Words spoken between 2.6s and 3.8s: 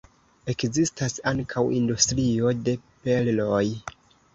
de perloj.